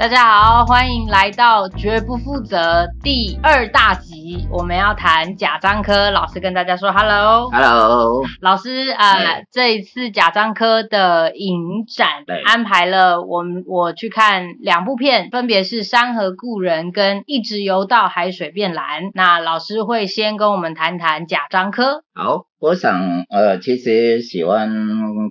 [0.00, 4.09] 大家好，欢迎来到绝不负责第二大集。
[4.50, 19.04] 我们要谈贾樟柯老师跟大家说，Hello，Hello，老师啊、呃，这一次贾樟柯的影展安排了我们我去看两部片，分别是《山河故人》跟《一直游到海水变蓝》。
[19.14, 22.02] 那老师会先跟我们谈谈贾樟柯。
[22.14, 22.46] 好。
[22.60, 24.68] 我想，呃，其实喜欢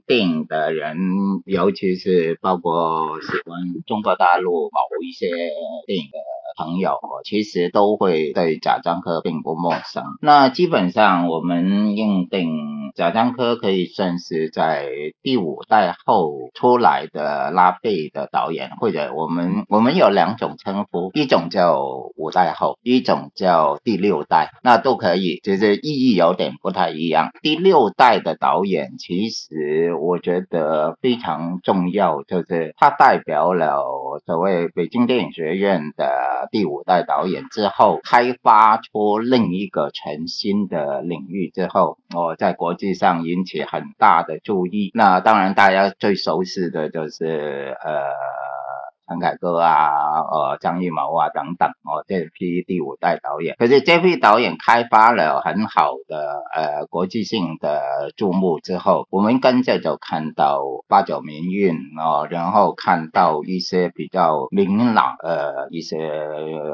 [0.07, 0.97] 电影的人，
[1.45, 5.27] 尤其是包括喜欢中国大陆某一些
[5.85, 6.17] 电影的
[6.59, 10.03] 朋友，其实都会对贾樟柯并不陌生。
[10.21, 12.49] 那基本上，我们认定
[12.99, 14.89] 贾樟柯可以算是在
[15.23, 21.81] 第五代后出来的拉贝的导演，或者我们我们有两种称呼，一种叫
[22.17, 27.29] 五代后，一种叫第六代，那都可以，只是意义有点不太一样。
[27.41, 33.81] 第六代的导演，其实我觉得非常重要，就是他代表了
[34.25, 44.91] 所谓北京电影学院的第五代导演之后，开发出另一个全新的领域之后，我在国际上引起很大的注意。
[44.93, 48.09] 那当然，大家最熟悉的就是呃。
[49.09, 49.89] 陈凯歌啊，
[50.31, 57.81] 呃，张艺谋啊等等，哦，这批第五代导演，可是这批导演开发了很好的呃国际性的
[58.15, 65.97] 注目之后，我们跟着就看到八九民运哦，然后看到一些比较明朗呃一些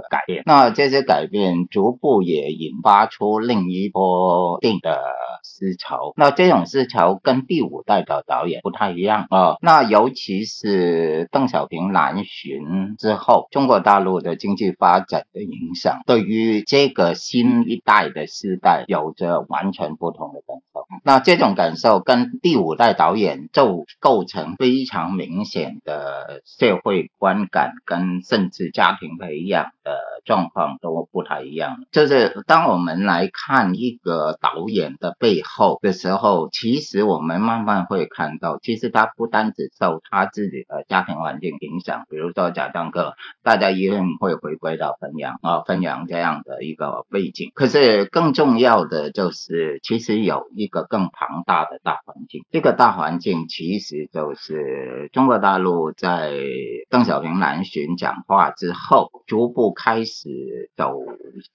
[0.09, 5.01] 改变，那这些改变逐步也引发出另一波电影的
[5.45, 20.85] 思潮，那这种思潮跟第五代的导演不太一样哦，那尤其是邓小平南巡之后，中国大陆的经济发展的影响，对于这个新一代的时代有着完全不同的感受。
[21.03, 31.85] 那这种感受跟第五代导演就构成非常明显的社会观感，跟甚至家庭培养的状况都不太一样。
[31.91, 42.05] 就是当我们来看一个导演的背后的时候，其实我们慢慢会看到，其实他不单只受他自己的家庭环境影响。
[42.09, 47.51] 比如说贾樟柯，大家一定会回归到汾阳啊，汾阳这样的一个背景。
[47.53, 52.43] 可是更重要的就是，其实有一个更庞大的大环境。
[52.51, 56.33] 这个大环境其实就是中国大陆在
[56.89, 60.14] 邓小平南巡讲话之后，逐步开始
[60.75, 61.01] 走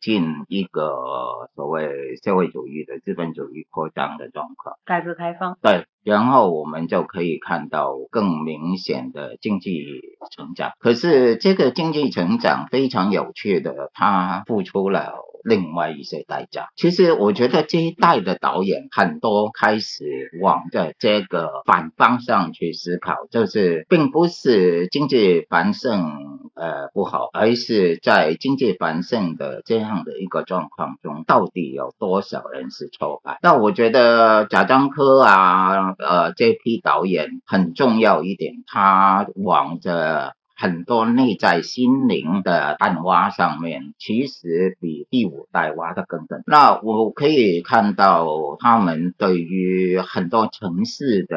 [0.00, 4.76] 进一个所谓社会主义的资本主义扩张的状况。
[4.84, 5.58] 改革开放。
[5.62, 5.86] 对。
[6.04, 9.84] 然后我们就可以看到更明显的经济
[10.30, 10.72] 成长。
[10.78, 15.12] 可是这个经济成长非常有趣的，它付出了
[15.44, 16.68] 另外一些代价。
[16.76, 26.40] 其实我觉得这一代的导演很多开始往着这个反方向去思考，就是并不是经济繁盛。
[26.54, 33.38] 呃，不好，而是在经济繁盛的这样的一个状况中，到底有多少人是挫败？
[33.40, 46.42] 那我觉得贾樟柯啊，呃，这批导演很重要一点，他往着很多内在心灵的暗挖上面，其实比第五代挖的更深。
[46.46, 48.26] 那我可以看到
[48.58, 51.36] 他们对于很多城市的。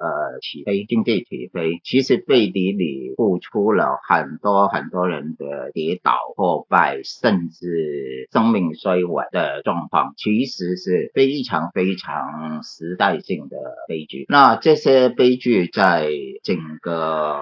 [0.00, 14.24] 呃，起飞，经济起飞，其实背地里付出了很多很多人的跌倒、破败，甚至生命衰亡的状况，其实是非常非常时代性的悲剧。
[14.30, 16.08] 那这些悲剧在
[16.42, 17.38] 整个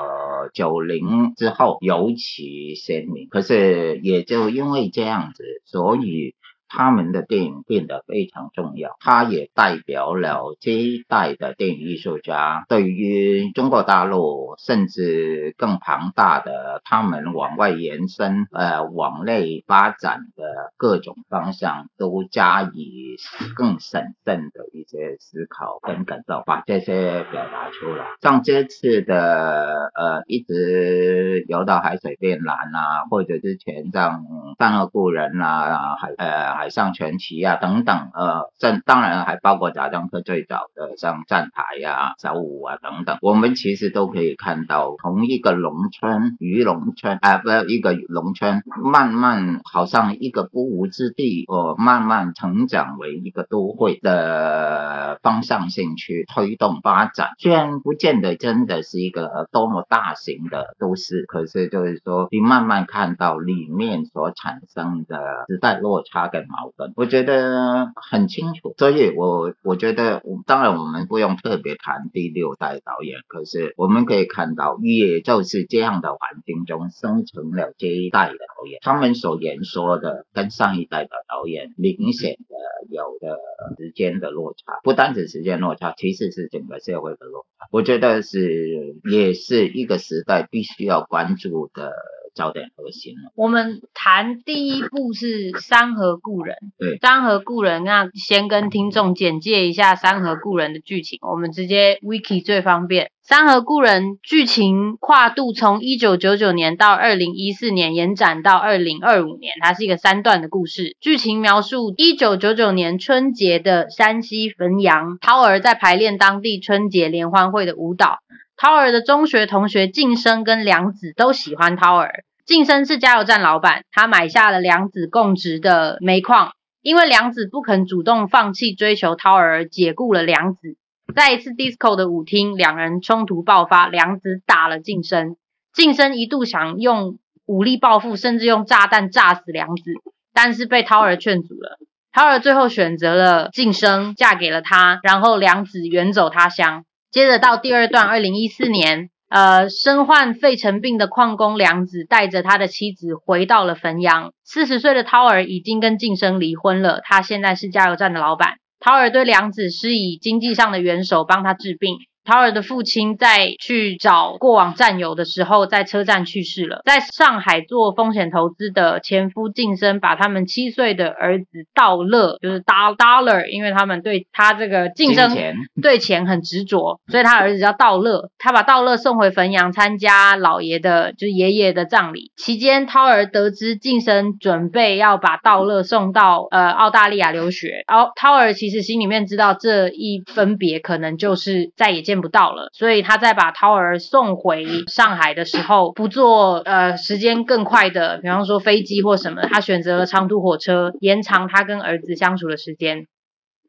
[0.53, 3.29] 九零之后尤其鲜明。
[3.29, 6.35] 可是也就因为这样子，所以。
[6.69, 20.45] 他们的电影变得非常重要，他也代表了这一代的电影艺术家对于中国大陆甚至更庞大的他们往外延伸、呃往内发展的
[20.77, 23.17] 各种方向，都加以
[23.57, 28.05] 更审慎的一些思考跟感受，把这些表达出来。
[28.21, 34.21] 像这次的呃一直游到海水变蓝啊，或者之前像
[34.59, 36.58] 《山河故人》啊，还呃。
[36.59, 57.29] 海上传奇啊，等等，呃，这当然还包括贾樟柯最早的像站台呀、小五啊等等，我们其实都可以看到，同一个农村渔农村啊，不，一个农村，慢慢好像一个孤无之地，呃，慢慢成长为一个都会的方向性去推动发展。
[57.39, 66.48] 虽然不见得真的是一个多么大型的都市，可是就是说，你慢慢看到里面所产生的时代落差跟。
[66.49, 68.75] 矛盾，我觉得很清楚。
[68.79, 82.57] 所以我我觉得，当然我们不用特别谈第六代导演，可是我们可以看到，也就是这样的环境中生成了这一代的导演，他们所言说的跟上一代的导演明显的
[82.91, 83.39] 有的
[83.77, 87.67] 时间的落差，不单止时间落差，其实是整个社会的落差。
[87.71, 91.93] 我觉得是也是一个时代必须要关注的。
[92.35, 93.33] 焦点核心了。
[93.35, 96.57] 我们谈第一部是《山河故人》。
[96.79, 101.19] 对，《山河故人》那先跟听众简介一下《山河故人》的剧情。
[101.23, 103.07] 我们直接 Wiki 最方便。
[103.29, 110.97] 《山河故人》剧情跨度从一九九九年到二零一四年，延展到二零二五年，它是一个三段的故事。
[110.99, 118.21] 剧情描述一九九九年春节的山西汾阳，涛儿在排练当地春节联欢会的舞蹈。
[118.61, 122.25] 涛儿的中学同学晋生跟梁子都喜欢涛儿。
[122.45, 126.51] 晋生是加油站老板，他买下了梁子供职的煤矿，
[126.83, 130.77] 因为梁子不肯主动放弃追求涛儿，解雇了梁子。
[131.15, 135.37] 在一次 disco 的舞厅，两人冲突爆发，梁子打了晋生。
[135.73, 139.93] 晋生一度想用武力报复，甚至用炸弹炸死梁子，
[140.35, 141.79] 但是被涛儿劝阻了。
[142.13, 146.83] 涛儿最后选择了晋生，嫁给了他，然后梁子远走他乡。
[147.11, 149.11] 接着到第二段，二零一四年。
[149.31, 154.33] 呃，身患肺尘病的矿工梁子带着他的妻子回到了汾阳。
[154.43, 158.55] 四十岁的涛儿已经跟晋生离婚了，他现在是加油站的老板。
[158.81, 161.97] 涛儿对梁子施以经济上的援手，帮他治病。
[162.29, 166.83] 涛儿的父亲在去找过往战友的时候，在车站去世了。
[166.85, 175.35] 在上海做风险投资的前夫晋生，把他们七岁的儿子道乐，就是 Dollar，因为他们对他这个晋生
[175.81, 178.29] 对钱很执着，所以他儿子叫道乐。
[178.37, 182.31] 他把道乐送回汾阳参加老爷的，就是爷爷的葬礼。
[182.37, 192.18] 期间，涛儿得知晋生准备要把道乐送到呃澳大利亚留学，然后涛儿其实心里面知道这一分别可能就是再也见。
[192.21, 203.07] 不到了，所以他在把涛儿送回上海的时候，不坐呃时间更快的，比方说飞机或什么，他选择了长途火车，延长他跟儿子相处的时间。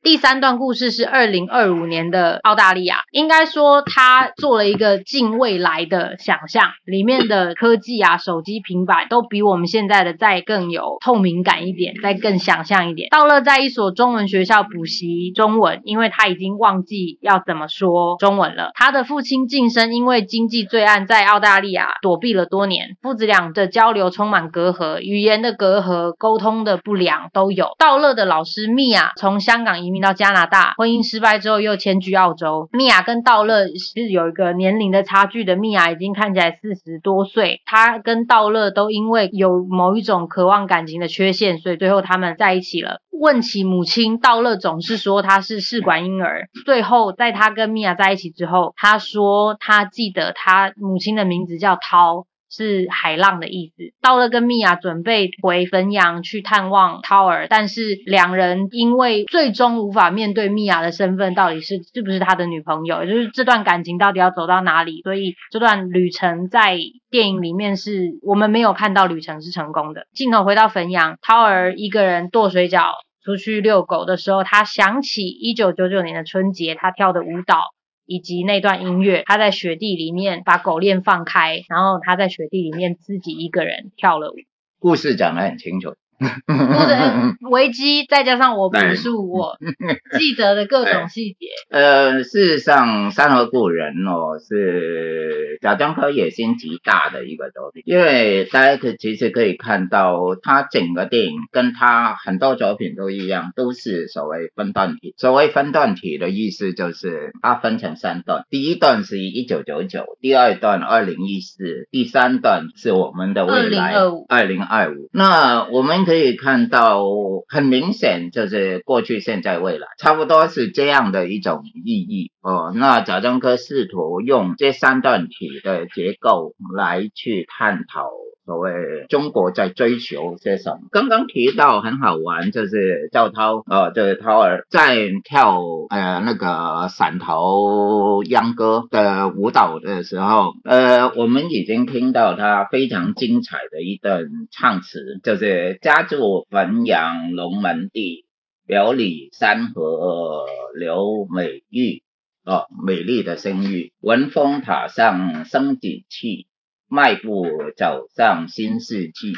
[0.01, 13.10] 第三段故事是二零二五年的澳大利亚，应该说他做了一个近未来的想象，里面的科技啊、手机、平板都比我们现在的再更有透明感一点，再更想象一点。
[13.10, 18.72] 道乐在一所中文学校补习中文，因为他已经忘记要怎么说中文了。
[18.75, 27.72] 他的父亲晋升因为经济罪案在澳大利亚躲避了多年，父子俩的交流充满隔阂，语言的隔阂、沟通的不良都有。
[27.78, 32.69] 道乐的老师蜜娅从香港移移民到加拿大，婚姻失败之后又迁居澳洲。
[32.71, 43.01] 米娅跟道乐是有一个年龄的差距的，米娅已经看起来四十多岁，她跟道乐都因为有某一种渴望感情的缺陷，所以最后他们在一起了。
[43.12, 46.47] 问起母亲，道乐总是说他是试管婴儿。
[46.65, 52.27] 最后在他跟米娅在一起之后，他说他记得他母亲的名字叫涛。
[52.50, 53.94] 是海浪的意思。
[54.01, 65.02] 道乐跟蜜娅准备回汾阳去探望涛儿，但是两人因为最终无法面对蜜娅的身份，到底是是不是他的女朋友，也就是这段感情到底要走到哪里？
[65.04, 66.78] 所以这段旅程在
[67.09, 70.07] 电影里面是我们没有看到旅程是成功的。
[70.14, 72.92] 镜头回到汾阳，涛儿一个人剁水饺
[73.23, 77.62] 出去遛狗的时候，他想起一九九九年的春节，他跳的舞蹈。
[78.09, 84.35] 以及那段音乐，他在雪地里面把狗链放开，然后他在雪地里面自己一个人跳了舞。
[84.80, 85.94] 故事讲得很清楚。
[86.19, 89.57] 或者维基，再加上我补述我
[90.18, 91.47] 记得的各种细节。
[91.69, 105.14] 呃，事实上，《山河故人》哦，是贾樟柯野心极大的一个作品，因为大家可其实可以看到，他整个电影跟他很多作品都一样，都是所谓分段体。
[105.18, 113.94] 所谓分段体的意思就是，它分成三段，第一段是一九九九，第二段二零一四，第三段是我们的未来。
[114.28, 116.08] 二零二五，那我们。
[116.09, 117.04] 可以看到，
[117.47, 122.73] 很明显就是过去、现在、未来，差不多是这样的一种意义哦。
[122.75, 128.09] 那贾樟柯试图用这三段体的结构来去探讨。
[128.49, 130.87] 所谓中国在追求些什么？
[130.89, 136.47] 刚刚提到很好玩，就是赵涛，呃，就是涛儿在跳呃那个
[136.89, 148.25] 汕头秧歌的舞蹈的时候，呃，我们已经听到他非常精彩的一段唱词，就是家住汾阳龙门地，
[148.65, 152.01] 表里山河刘美玉，
[152.45, 156.47] 哦，美丽的声誉，文峰塔上生锦气。
[156.90, 157.46] 迈步
[157.78, 159.34] 走上新世纪，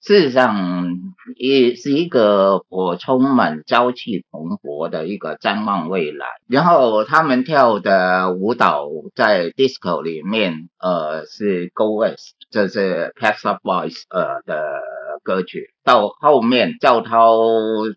[0.00, 0.96] 事实上
[1.36, 6.26] 也是一个我充满朝气蓬勃的一个展望未来。
[6.48, 14.80] 然后他们跳的舞蹈在 disco 里面，呃，是 Go West，这是 Pet Shop Boys 呃的
[15.22, 15.72] 歌曲。
[15.84, 17.36] 到后面，赵涛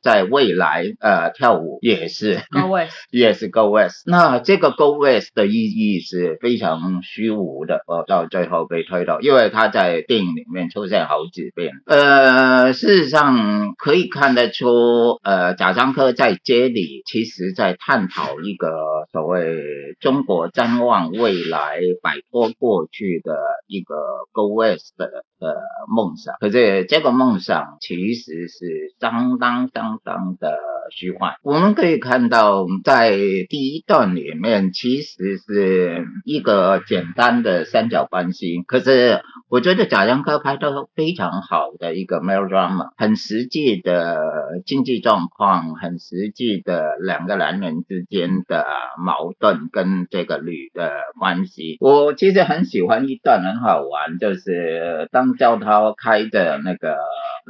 [0.01, 4.03] 在未来呃跳舞也是 Go West， 也是 Go West。
[4.05, 11.73] 那这个 Go West 的意义是非常虚无的，呃，到最后被推到，因为他在电影里面出现好几遍。
[11.85, 18.71] 呃，事实上可以看得出，呃，贾樟柯在街里其实在探讨一个
[19.11, 19.63] 所谓
[19.99, 23.37] 中国展望未来、摆脱过去的
[23.67, 23.95] 一个
[24.31, 25.23] Go West 的。
[25.37, 25.53] 呃
[25.93, 30.57] 梦想，可是这个梦想其实是相当相当的
[30.89, 31.35] 虚幻。
[31.43, 33.11] 我们可以看到，在
[33.47, 38.63] 第一段里面，其实是一个简单的三角关系。
[38.65, 44.17] 可是我觉得贾樟柯拍的非常好的一个 melodrama，很实际的
[44.65, 48.65] 经济状况，很实际的两个男人之间的
[48.97, 51.77] 矛盾跟这个女的关系。
[51.79, 55.35] 我其实很喜欢一段很好玩，就是当。
[55.37, 56.95] 教涛开着那个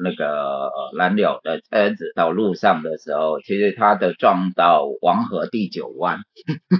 [0.02, 6.20] 那个蓝鸟的车子到路上的时候，哦其实他的撞到黄河第九弯，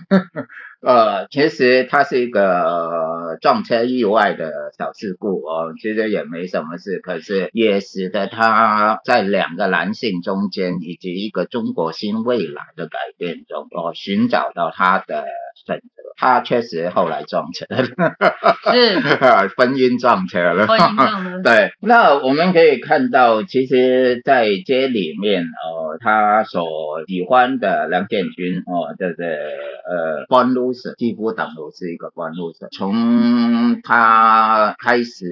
[0.82, 15.26] 呃，其实他是一个撞车意外的小事故哦，其实也没什么事，可是也使得他在两个男性中间以及一个中国新未来的改变中哦，寻找到他的
[15.66, 15.86] 选择。
[16.18, 17.94] 他确实后来撞车了，是
[19.58, 20.66] 婚姻撞车了。
[20.66, 21.42] 婚姻撞车。
[21.44, 26.64] 对，那我们可以看到，其实，在街里面哦，他所
[27.06, 32.70] 喜欢的梁建军哦，就是呃，官路士，几乎等于是一个官路士。
[32.72, 35.26] 从他开始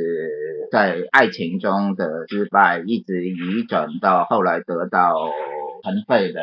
[0.69, 5.15] 在爱情中的失败，一直移转到后来得到。
[5.83, 6.41] 残废的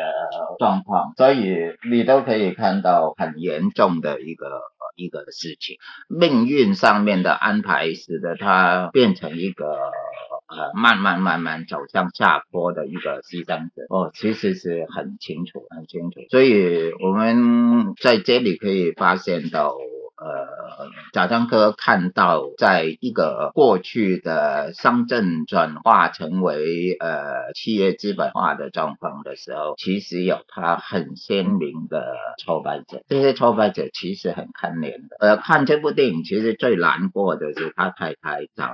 [0.58, 4.60] 状况，所以你都可以看到很严重的一个
[4.96, 5.78] 一个事情，
[6.08, 13.86] 命运上面的安排使得他变成一个呃慢慢慢慢走向下坡的一个牺牲者。
[13.88, 19.74] 哦，其实是很清楚很清楚，所以我们在这里可以发现到。
[20.20, 33.02] 呃，贾樟柯看到，在一个过去的商政转化成为呃企业资本化的状况的时候，其实有他很鲜明的挫败者。
[33.08, 35.16] 这些挫败者其实很可怜的。
[35.20, 38.66] 呃，看这部电影，其实最难过的是他太太找。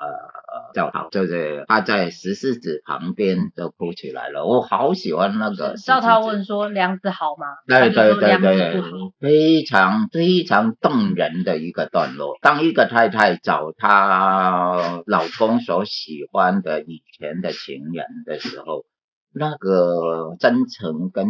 [0.00, 0.08] 呃，
[0.74, 5.74] 教涛就是他在石狮子旁边就哭起来了，我好喜欢那个。
[5.76, 8.82] 教涛问说：“梁子好吗？”对对对对，
[9.20, 12.38] 非常非常动人的一个段落。
[12.40, 18.84] 当一个太太找她老公所喜欢的以前的情人的时候。
[19.32, 21.26] 那个真诚跟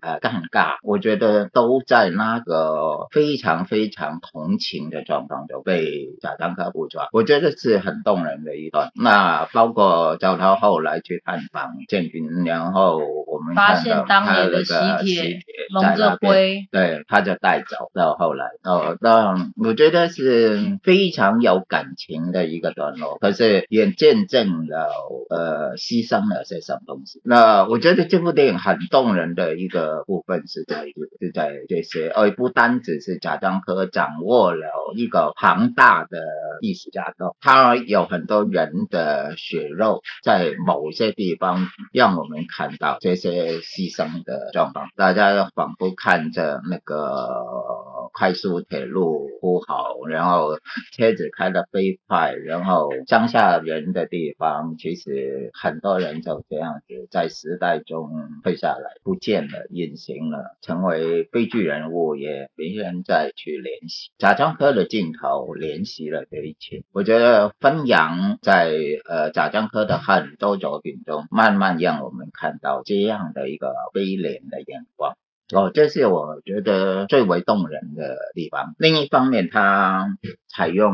[0.00, 8.90] 呃尴尬，我觉得都在那个非常非常同情的状况中被贾樟柯捕捉，我觉得是很动人的一段。
[8.94, 13.00] 那包括赵涛后来去探访建军，然后
[13.36, 14.74] 我们发现当年的喜
[15.04, 15.40] 帖
[15.82, 24.88] 在那边，对，他就带走到后来哦，那我觉得是非常有感情的一个段落，可是也见证了
[25.28, 27.20] 呃牺牲了些什么东西。
[27.24, 30.86] 那我觉得这部电影很动人的一个部分是在
[31.20, 34.66] 是在这些，而不单只是贾樟柯掌握了
[34.96, 36.18] 一个庞大的
[36.62, 43.25] 历史架构，他有很多人的血肉在某些地方让我们看到这些
[43.62, 50.56] 牺牲的状况，大家仿佛看着那个快速铁路铺好，然后
[50.96, 57.06] 车子开得飞快，然后乡下人的地方其实很多人就这样子。
[57.10, 58.08] 在时代中
[58.42, 64.10] 退下来，不见了，隐形了，成为悲剧人物，也没人再去联系。
[64.16, 66.84] 贾樟柯的镜头联系了这一切。
[66.92, 68.72] 我觉得汾阳在
[69.06, 75.18] 呃贾樟柯的很多作品中，慢慢让我们看到这样的一个悲怜的眼光。
[75.54, 78.74] 哦，这是我觉得最为动人的地方。
[78.78, 80.08] 另一方面，他
[80.48, 80.92] 采用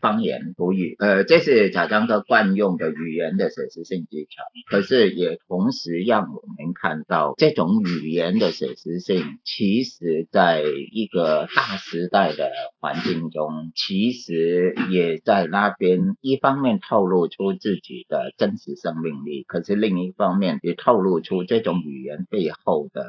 [0.00, 4.42] 方言土语，呃，这是贾樟柯惯用的语言的写实性技巧。
[4.70, 23.04] 可是也同时让我们看到，这种语言的写实性，其实在一个大时代的环境中，其实也在那边一方面透露出自己的真实生命力，可是另一方面也透露出这种语言背后的。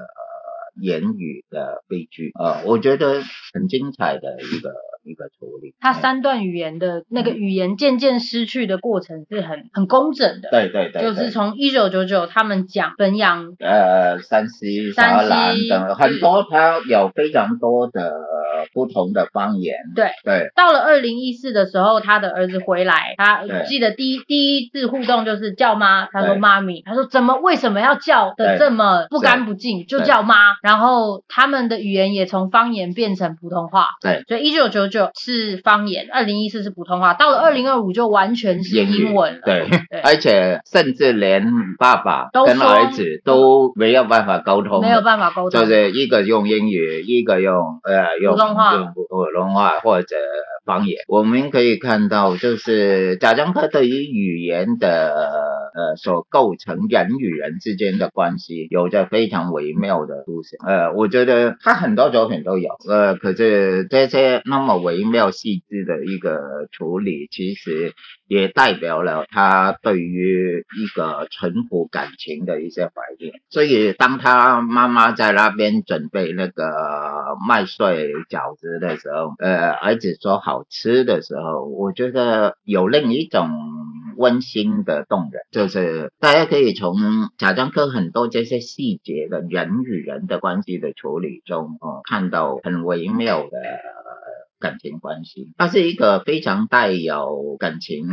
[0.76, 3.22] 言语的悲剧，呃，我觉得
[3.54, 5.74] 很精彩的一个一个处理。
[5.80, 10.50] 他三段语言的那个语言渐渐失去的过程是很很工整的。
[10.50, 11.02] 对对对，对。
[11.02, 18.14] 就是从一九九九他们讲汾阳，呃，山西、山西等很多，他有非常多的
[18.74, 19.76] 不同的方言。
[19.96, 20.52] 对对。
[20.56, 30.54] 到了二零一四的时候，他的儿子回来，他记得第一第一次互动就是叫妈，他说妈咪，他说怎么为什么要叫的这么不干不净，就叫妈。
[30.62, 33.88] 然后他们的语言也从方言变成普通话。
[34.02, 34.24] 对。
[34.28, 39.42] 所以一九九九是方言，二零一四是普通话，到了二零二五就完全是英文了。
[39.44, 39.68] 对。
[39.90, 40.00] 对。
[40.02, 41.44] 而且甚至连
[41.80, 50.16] 爸爸跟儿子都没有办法沟通，没有办法沟通，就是一个用英语，一个用呃用普通话，用普通话或者。
[50.66, 55.14] 方言，我们可以看到，就是贾樟柯对于语言的
[55.74, 60.58] 呃所构成人与人之间的关系，有着非常微妙的故事。
[60.64, 67.94] 呃，我觉得他很多作品都有，呃，可是这些那么微妙细致的一个处理，其实
[68.28, 73.34] 也代表了他对于一个淳朴感情的一些怀念。
[73.50, 76.64] 所以，当他妈妈在那边准备那个
[77.48, 80.44] 麦穗饺子的时候，呃，儿子说。
[80.44, 83.50] 好吃的时候，我觉得有另一种
[84.18, 86.96] 温馨的动人，就是大家可以从
[87.38, 93.50] 贾樟柯很多这些细节的人与人的关系的处理中，哦，看到很微妙的。
[94.64, 98.08] 感情关系，他是一个非常带有感情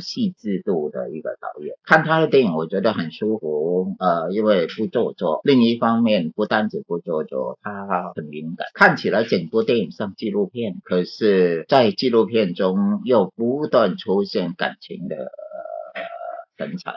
[0.00, 1.74] 细致度的一个导演。
[1.82, 5.40] 看他的电影，我觉得很舒服，呃，因为不做作。
[5.42, 8.68] 另一方面，不单止不做作，他很敏感。
[8.72, 16.02] 看起来整部电影像纪录片，可是，在纪录片中又不断出现感情的呃
[16.56, 16.92] 神采。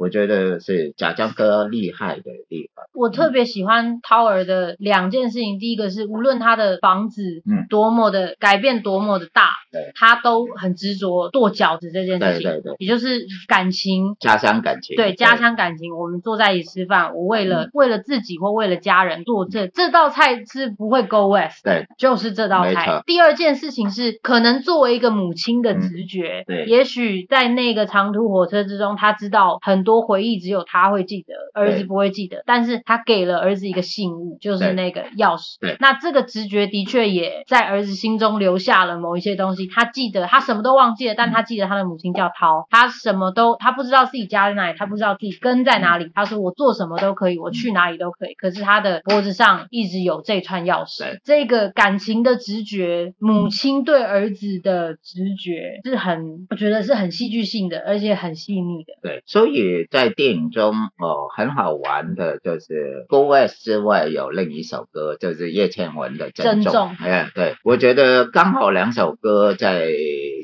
[0.00, 2.86] 我觉得是贾江哥厉害的地方。
[2.94, 15.94] 我特别喜欢涛儿的两件事情，第一个是无论他的房子嗯多么的改变多么的大，对，他都很执着剁饺子这件事情，对对对，也就是感情，家乡感情，对家乡感情。
[15.94, 23.02] 我们坐在一起吃饭，我为了为了自己或为了家人做这这道菜是不会 go west，对，就是这道菜。
[23.04, 29.89] 第二件事情是可能作为一个母亲的直觉，对，也许在那个长途火车之中，他知道很多。
[29.90, 32.44] 多回忆只有他会记得，儿子不会记得。
[32.46, 35.56] 但是他给了儿子一个信物，就是那个钥匙。
[35.60, 39.66] 对，那这个直觉的确也在儿子心中留下了某一些东西。
[39.66, 42.68] 他记得，他什么都忘记了，但他记得他的母亲叫涛。
[42.70, 46.08] 他什么都，他不知道自己家在哪里，他不知道自己根在哪里。
[46.14, 48.34] 他说我做什么都可以，我去哪里都可以。
[48.34, 51.18] 可是他的脖子上一直有这串钥匙。
[51.24, 58.92] 这个感情的直觉，母亲对儿子的直觉是很，我觉得是很戏剧性的，而且很细腻的。
[59.02, 59.79] 对，所以。
[59.90, 66.72] 在电影中哦，很好玩的就是《Go West》之外有另一首歌，就是叶倩文的《珍重》。
[66.98, 69.88] 哎，对，我觉得刚好两首歌在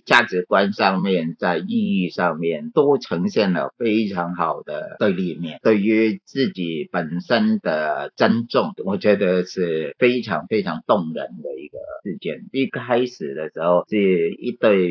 [0.04, 5.58] 价值观上面，在意义上面都呈现了非常好的对立面。
[5.62, 12.46] 对于自己本身的珍重，我觉得是非常非常动人的一个事件。
[12.52, 14.88] 一开始的时候是一对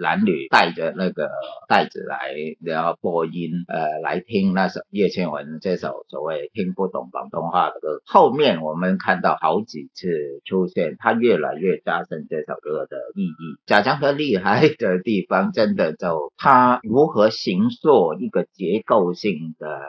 [0.00, 1.30] 男女带着那个
[1.68, 3.33] 袋子来，然后播音。
[3.34, 10.08] 音呃，来听那首叶倩文这首所谓听不懂广东话的歌，后面我们看到好几次
[10.44, 13.58] 出现，他越来越加深这首歌的意义。
[13.66, 19.80] 贾樟柯厉害的地方，真的就他如何形塑一个结构性的。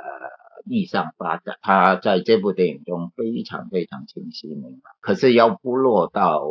[0.68, 6.42] 意上发展，他在这部电影中非常非常清晰明白，可是要不落到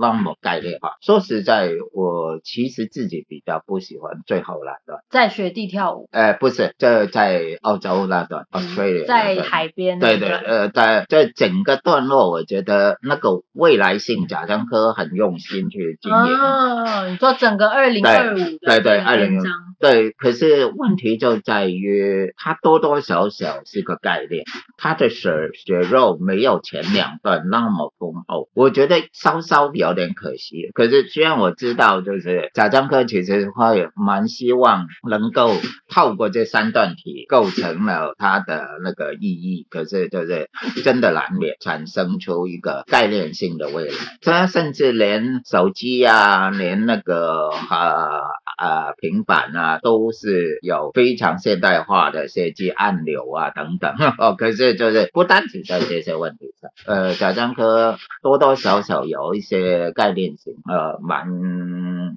[0.00, 0.92] 那么概念化。
[1.00, 6.08] 说实在，我其实自己比较不喜欢最后那段，在雪地跳舞。
[6.12, 9.98] 呃，不是，这在澳洲那段，Australia，在海边。
[9.98, 16.16] 对对，呃，在在整个段落，我觉得那个未来性，贾樟柯很用心去经营。
[16.16, 19.40] 哦，你说整个二零二五，对对，二零
[19.80, 20.12] 对。
[20.12, 23.63] 可是问题就在于，他多多少少。
[23.64, 24.44] 是个概念，
[24.76, 30.70] 它的血血肉没有前两段那么丰厚，我觉得稍稍有点可惜。
[30.74, 35.52] 可是虽然我知道，就是贾樟柯其实会蛮希望能够
[35.88, 40.50] 透过这三段体构成了他的那个意义，可是就是
[40.84, 43.94] 真的难免产生出一个概念性的未来。
[44.22, 48.20] 他甚至连手机啊，连那个呃、
[48.58, 53.94] 呃、平板啊，都是有非常现代化的设计按钮啊等等。
[54.18, 61.26] 哦，可是就是不单只在这些问题上，呃，贾樟柯多多少少有一些概念性，呃，蛮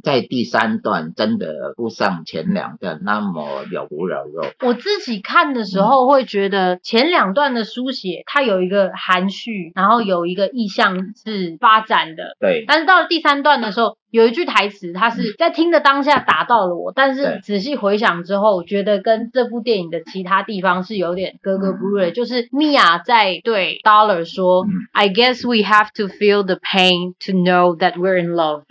[0.04, 4.44] 在第三段真的不像前两段那么有骨有肉。
[4.62, 12.36] 我自己看的时候会觉得前两段的书写它有一个含蓄，然后有一个意向是发展的。
[12.40, 12.66] 对。
[12.68, 22.12] 但是到了第三段的时候，有一句台词，它是在听的当下打到了我，但是仔细回想之后，觉得跟这部电影的其他地方是有点格格不入的。
[22.12, 28.64] 就是米娅在对 Dollar 说：“I guess we have to feel the pain to know that we're in love。”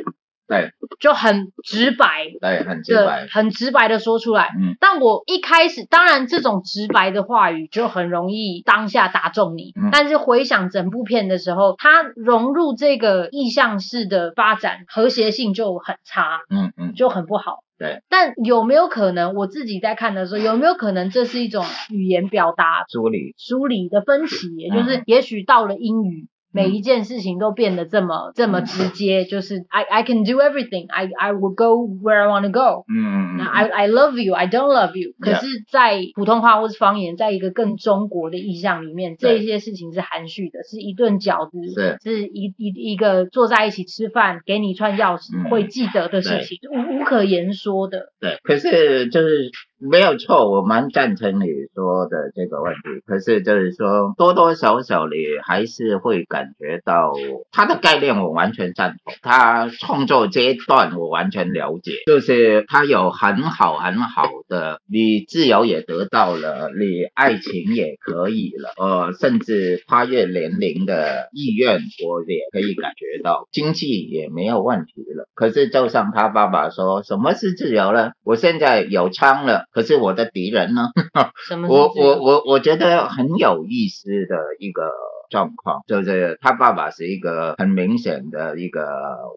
[0.49, 4.51] 对，就很直白，对，很直白，很直白的说出来。
[4.61, 9.73] 嗯，但我一开始，当然这种直白的话语就很容易当下打中你。
[9.75, 16.41] 嗯，但是回想整部片的时候，它融入这个意象式的发展，和谐性就很差。
[16.49, 17.65] 嗯嗯，就很不好。
[17.79, 24.55] 对，但有没有可能，我自己在看的时候，有没有可能这是一种语言表达梳理梳理的分歧？
[24.57, 26.29] 也就是，也许到了英语。
[26.57, 32.85] 每一件事情都变得这么这么直接，就是 I I can do everything, I I will go where I want to go.
[32.89, 35.13] 嗯嗯 I I love you, I don't love you.
[35.21, 41.99] 可是，在普通话或是方言，在一个更中国的意象里面，这些事情是含蓄的，是一顿饺子，是。
[42.03, 48.13] 是一一一个坐在一起吃饭，给你一串钥匙会记得的事情，无无可言说的。
[48.19, 49.51] 对，可是就是。
[49.79, 52.81] 没有错，我蛮赞成你说的这个问题。
[53.07, 57.13] 可是就是说，多多少少你还是会感觉到
[57.53, 59.13] 他的概念，我完全赞同。
[59.21, 75.29] 他创作阶段我完全了解，就是他有很好很好的，你自由也得到了，你爱情也可以了，呃，甚至跨越年龄的意愿，我也可以感觉到，经济也没有问题了。
[75.35, 78.13] 可是就像他爸爸说，什么是自由呢？
[78.25, 79.66] 我现在有枪了。
[79.77, 80.89] 可是我的敌人呢？
[81.69, 84.91] 我我我我觉得很有意思的一个。
[85.31, 88.87] 状况就是他爸爸是一个很明显的一个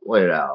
[0.05, 0.47] 为了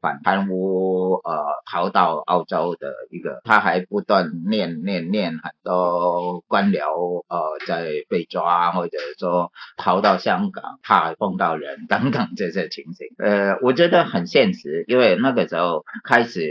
[0.00, 16.50] 反贪污呃逃到澳洲的一个，他还不断念念念很多官僚呃在被抓，或者说逃到香港怕碰到人等等这些情形，呃我觉得很现实，因为那个时候开始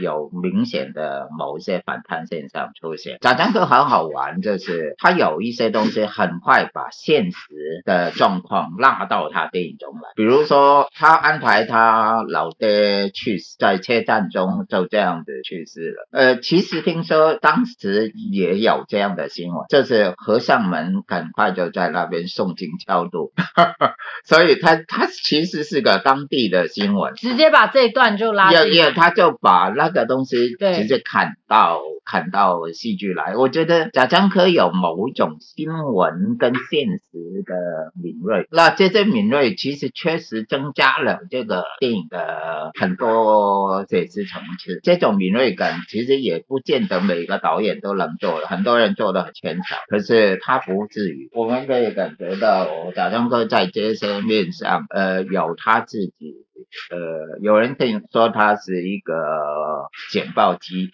[0.00, 3.18] 有明显的某一些反贪现象出现。
[3.20, 7.81] 贾樟柯很好玩，就是他有一些东西很快把现实。
[7.84, 16.08] 的状况拉到他电影中来，比如说他安排他老爹去世，在车站中就这样子去世了。
[16.12, 23.32] 呃，其实听说当时也有这样的新闻，就是和尚们赶快就在那边诵经超度，
[24.24, 33.36] 所以他他其实是个当地的新闻，直接把这一段就拉，也也他就把那个东西直接砍到砍到戏剧来。
[33.36, 37.54] 我觉得贾樟柯有某一种新闻跟现实的。
[38.00, 44.80] 敏锐，那这些敏锐其实确实增加了这个电影的很多解释层次。
[44.82, 51.28] 这种敏锐感其实也不见得每个导演都能做，很多人做的很牵强，可是他不至于。
[51.32, 56.46] 我们可以感觉到贾樟柯在这些面上，呃，有他自己。
[56.90, 59.14] 呃，有人听说他是一个
[60.10, 60.90] 简报机，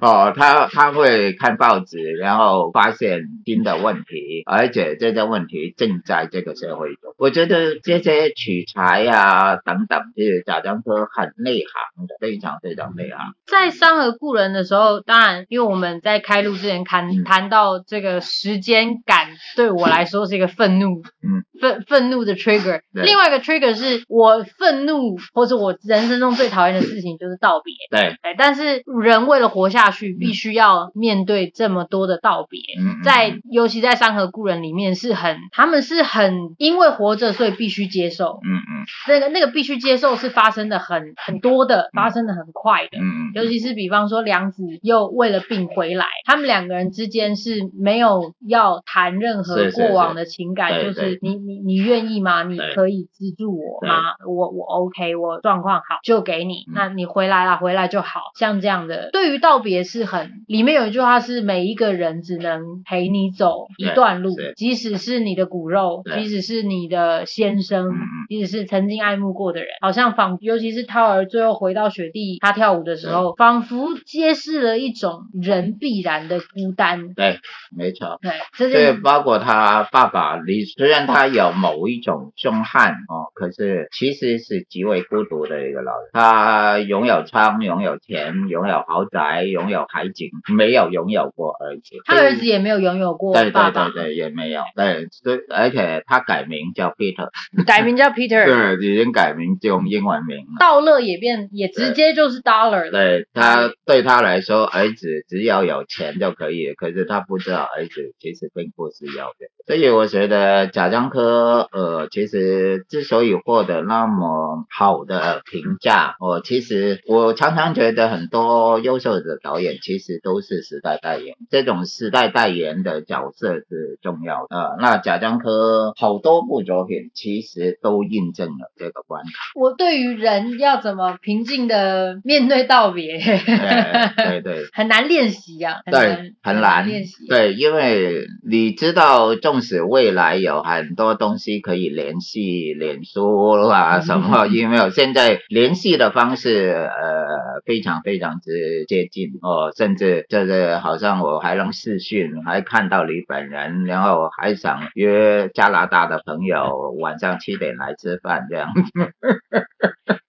[0.00, 7.14] 哦，他他会看报纸，然后发现新的问题，而且这些问题正在这个社会中。
[7.16, 13.18] 我觉得这些取材啊等等，就是贾樟柯很内行的，非常非常内行。
[13.46, 22.80] 在《山河故人》的时候，当然，因为我们在开录之前谈谈到这个时间感，对我来说是一个愤怒，嗯，愤愤怒的 trigger。
[22.90, 24.23] 另外一个 trigger 是我。
[24.24, 27.74] 我愤怒，或者我人生中最讨厌的事情就是道别。
[27.90, 32.60] 对，对，但是人为了活下去，必须要面对这么多的道别。
[32.80, 38.40] 嗯，在尤其在《山河故人》里面，是很他们是很因为活着，所以必须接受。
[38.44, 42.98] 嗯嗯，那个那个必须接受是发生的很很多的，发生的很快的。
[42.98, 52.42] 嗯嗯，尤其是比方说梁子又为了病回来，他们两个人之间是没有要谈任何过往的情感，是是是，就是你你你愿意吗？
[52.44, 54.13] 你可以资助我吗？
[54.26, 58.20] 我我 OK，我状况好就给你，那你回来了，回来就好。
[58.34, 67.92] 像这样的，对于道别是很，里面有一句话是每一个人只能陪你走一段路，即使是你的骨肉，即使是你的先生，
[68.28, 77.14] 即使是曾经爱慕过的人，好像仿，尤其是涛儿最后回到雪地他跳舞的时候，仿佛揭示了一种人必然的孤单。
[77.14, 77.38] 对，
[77.76, 78.18] 没错。
[78.20, 83.88] 对，这是包括他爸爸，你虽然他有某一种凶悍哦，可是。
[84.04, 86.10] 其实是极为孤独的一个老人。
[86.12, 91.82] 他拥有仓，拥有钱，拥有豪宅，拥有海景，没有拥有过儿子。
[92.04, 93.32] 他儿子也没有拥有过。
[93.32, 94.60] 对对对对，也没有。
[94.76, 97.30] 对，对，而且他改名叫 Peter。
[97.66, 98.44] 改名叫 Peter。
[98.76, 100.44] 对，已经改名就用英文名了。
[100.60, 102.90] 道乐也变，也直接就是 Dollar 了。
[102.90, 106.74] 对，他对他来说，儿子只要有钱就可以。
[106.74, 109.46] 可是他不知道儿子其实并不是要的。
[109.66, 124.56] 所以我觉得贾樟柯，呃，其实之所以获得那么好的评价，我其实我常常觉得很多优秀的导演其实都是时代代言，这种时代代言的角色是重要的。
[124.56, 129.30] 呃，那贾樟柯好多部作品其实都印证了这个观卡。
[129.54, 158.68] 我对于人要怎么平静的面对道别，对对 对，很难练习呀，对，很难练习，对，因为你知道纵使未来有很多东西可以联系，脸书啊什么 email，现在联系的方式呃非常非常之接近哦，甚至就是好像我还能视讯，还看到你本人，然后还想约加拿大的朋友晚上七点来吃饭这样。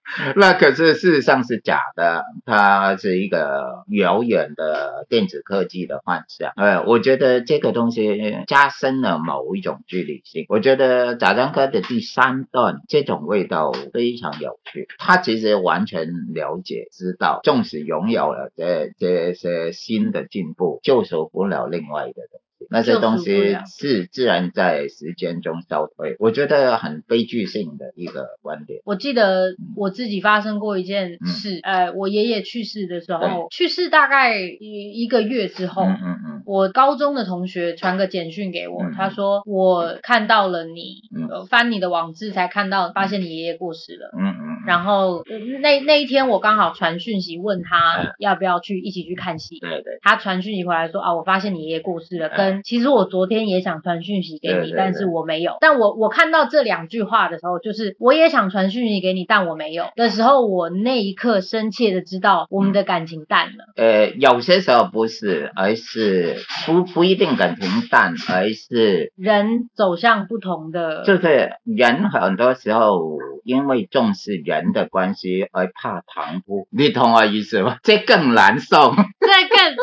[0.36, 6.52] 那可是事实上是假的，它是一个遥远的电子科技的幻想。
[6.56, 10.46] 呃，我觉得这个东西加深了某一种距离性。
[10.48, 22.45] 我觉得贾樟柯的第三段这种味道非常有趣，他其实完全了解、知道，纵使拥有了这这些新的进步，救赎不了另外一个人。
[22.70, 28.80] 那些东西是自然在时间中消退，我觉得很悲剧性的一个观点。
[28.84, 36.42] 我记得我自己发生过一件事，嗯、呃，我爷爷去世的时候，去世大概一一个月之后，嗯嗯，嗯。
[36.46, 45.22] 我高中的同学传个简讯给我，嗯、他说我看到了你，嗯、翻你的网志才看到，发现你爷爷过世了，嗯嗯，嗯然后
[45.60, 55.56] 那那一天我刚好传讯息问他要不要去一起去看戏，对对，他传讯息回来说啊，我发现你爷爷过世了，跟其实我昨天也想传讯息给你，但是我没有。
[55.60, 63.64] 但我我看到这两句话的时候，就是我也想传讯息给你，但我没有的时候，我那一刻深切的知道我们的感情淡了。
[63.76, 71.04] 呃，有些时候不是，而是不不一定感情淡，而是人走向不同的。
[71.04, 77.76] 就是人很多时候因为重视人的关系而怕唐突，你懂我意思吗？
[77.82, 78.94] 这更难受。
[79.20, 79.76] 这更。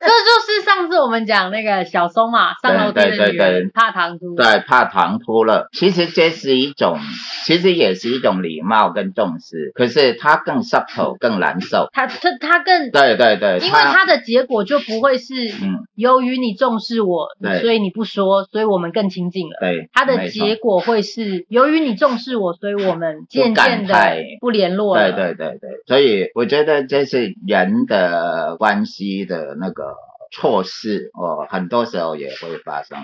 [0.00, 5.68] 这就是上次我们讲那个小松嘛，上楼梯的女人怕唐突，对，怕唐突了。
[5.72, 6.98] 其实这是一种，
[7.44, 11.88] 其实也是一种礼貌跟重视，可是他更 subtle，更难受。
[11.92, 17.28] 他他他更对对对，因为他的结果就不会是，嗯，由于你重视我，
[17.60, 19.58] 所以你不说，所以我们更亲近了。
[19.60, 23.94] 对，他的结果会是由于你重视我，所以我们渐渐的
[24.40, 25.12] 不联络了。
[25.12, 29.94] 对对对对，所以我觉得这是人的关系的那个。
[30.30, 32.98] 错事哦，很多时候也会发生。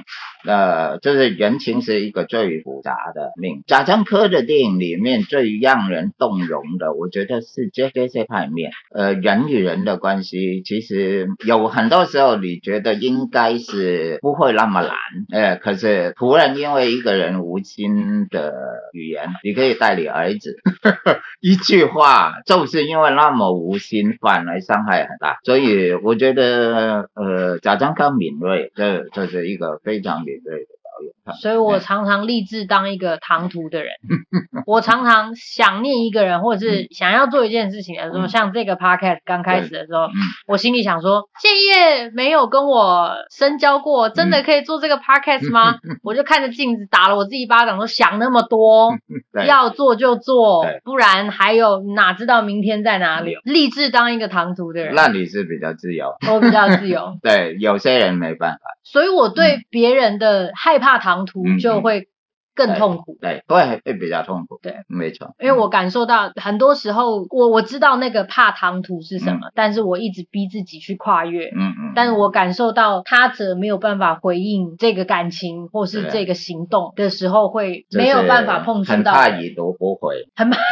[0.47, 3.63] 呃，就是人情是一个最复杂的命。
[3.67, 8.73] 贾樟柯的电影里面最让人动容的，我觉得是这这些方面。
[8.95, 14.91] 呃，人与人的关系，其实有很多时候你觉得应该是不会那么难，
[15.33, 18.53] 呃，可是突然因为一个人无心的
[18.93, 20.57] 语言，你可以带你儿子，
[21.41, 25.39] 一句话，就是因为那么无心，反而伤害很大。
[25.45, 27.09] 所以我觉得。
[27.15, 31.15] 呃，贾樟柯敏锐，这这是一个非常敏锐的导演。
[31.41, 33.93] 所以我常常立志当一个唐突的人。
[34.67, 40.09] 我常常想念一个人，或者是想要做一件事情的时候，像这个 podcast 刚开始的时候，
[40.47, 45.77] 我心里想说，建业没有跟我深交过，真的可以做这个 podcast 吗？
[46.03, 48.95] 我就看着镜子打了我自己一巴掌，说想那么多，
[49.47, 53.35] 要做就做，不然还有哪知道明天在哪里？
[53.45, 57.19] 立志当一个唐突的人，那你是比较自由，我比较自由。
[57.23, 62.09] 对，有些人没办法，所以我对别人的害怕唐突就会
[62.55, 63.17] 更痛苦。
[63.21, 64.59] 对，会会比较痛苦。
[64.63, 65.35] 对，没错。
[65.41, 71.47] 因为我感受到很多时候，我我知道那个怕唐突是什么，但是我一直逼自己去跨越。
[71.47, 71.93] 嗯嗯。
[71.97, 79.13] 但是我感受到他者没有办法回应这个感情或是这个行动的时候，会没有办法碰触到。
[79.13, 80.29] 很怕已读不回。
[80.37, 80.59] 很怕。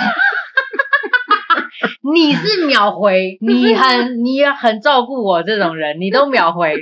[2.15, 6.75] 你是秒回， 你很你也很照顾我这种人，你都秒回。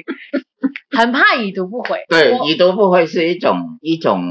[0.97, 1.99] 很怕已读不回。
[2.09, 4.23] 对，已读不回是一种一种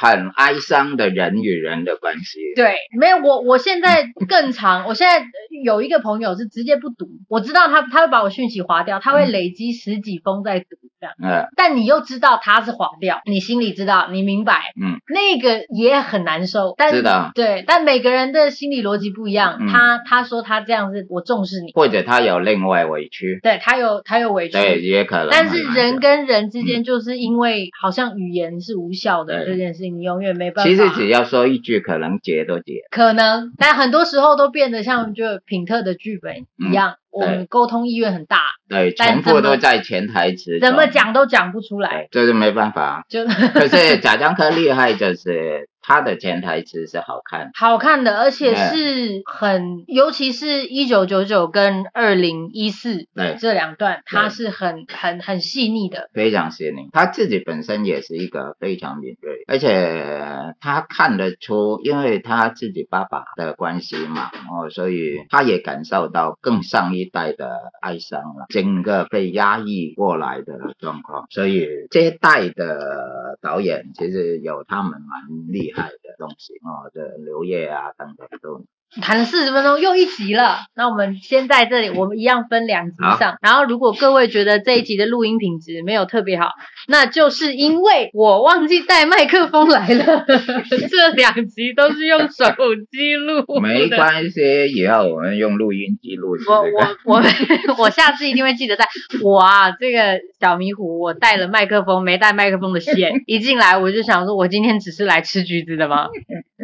[0.00, 2.38] 很哀伤的人与人的关系。
[2.54, 4.86] 对，没有我，我现在更长。
[4.88, 5.26] 我现在
[5.64, 10.66] 有一个朋友是直接不读，我知道他他会把我讯息划掉，他会累积十几封在读
[11.00, 11.14] 这样。
[11.22, 11.48] 嗯。
[11.56, 14.72] 但你又知道他是划掉，你心里知道，你明白。
[14.80, 14.96] 嗯。
[15.12, 17.02] 那个也很难受，但是
[17.34, 19.58] 对，但每个人的心理逻辑不一样。
[19.60, 25.28] 嗯、他他说他这样子，我重视你，或者他有另外委屈，对他有他有委屈，对也可能。
[25.30, 30.70] 但是人跟人之间，就是因为好像语言是无效的这件事情，你永远没办法。
[30.70, 32.82] 其实只要说一句，可能解都解。
[32.90, 36.92] 可能，但很多时候都变得像就品特的剧本一样。
[36.92, 38.36] 嗯我们沟通意愿很大，
[38.68, 43.06] 对，全部都在潜台词，怎么讲都讲不出来，这是没办法。
[43.08, 45.66] 就可是贾樟柯厉害就是。
[45.86, 53.06] 他的潜台词是好看，好看的，而且是很，嗯、尤其是一九九九跟二零一四
[53.38, 56.88] 这两段，他是很很很细腻的，非常细腻。
[56.92, 71.26] 他自己本身也是一个非常敏锐，而且他看得出，因为他自己爸爸的关系嘛，哦，所以他也感受到更上一代的哀伤了，整个被压抑过来的状况。
[71.30, 75.90] 所以这一代的导演其实有他们蛮厉害带。
[75.90, 78.64] 的东西啊，这刘烨啊等等都。
[79.02, 80.60] 谈了四十分钟，又一集了。
[80.74, 83.36] 那我们先在这里，我们一样分两集上。
[83.42, 86.48] 然后，如果各位觉得这一集的录音品质没有特别好，
[86.88, 90.24] 那就是因为我忘记带麦克风来了。
[90.88, 92.46] 这两集都是用手
[92.90, 93.60] 机录。
[93.60, 96.36] 没关系，以后我们用录音机录。
[96.48, 97.22] 我我我
[97.78, 98.86] 我下次一定会记得带。
[99.22, 103.22] 我啊，这个小迷糊，我带了麦克风，没带麦克风的线。
[103.26, 106.08] 一进来我就想说，我今天只是来吃橘子的吗？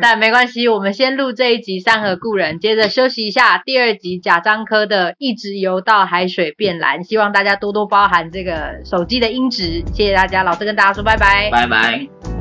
[0.02, 3.62] 但没关系，我们先录这一集《山河故人》，接着休息一下。
[3.64, 9.84] 第二集贾樟柯的《一直游到海水变蓝》，希望大家多多包涵这个手机的音质。
[9.94, 12.31] 谢谢大家，老师跟大家说拜拜，拜拜。